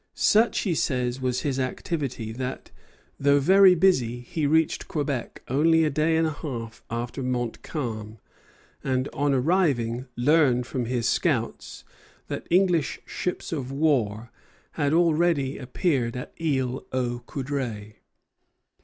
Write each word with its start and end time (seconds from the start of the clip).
Such, 0.15 0.61
he 0.61 0.73
says, 0.73 1.21
was 1.21 1.41
his 1.41 1.59
activity, 1.59 2.31
that, 2.31 2.71
though 3.19 3.39
very 3.39 3.75
busy, 3.75 4.21
he 4.21 4.47
reached 4.47 4.87
Quebec 4.87 5.43
only 5.47 5.83
a 5.83 5.91
day 5.91 6.17
and 6.17 6.25
a 6.25 6.31
half 6.31 6.81
after 6.89 7.21
Montcalm; 7.21 8.17
and, 8.83 9.07
on 9.13 9.31
arriving, 9.31 10.07
learned 10.15 10.65
from 10.65 10.85
his 10.85 11.07
scouts 11.07 11.83
that 12.29 12.47
English 12.49 12.99
ships 13.05 13.51
of 13.51 13.71
war 13.71 14.31
had 14.71 14.91
already 14.91 15.59
appeared 15.59 16.17
at 16.17 16.33
Isle 16.41 16.83
aux 16.91 17.21
Coudres. 17.27 17.93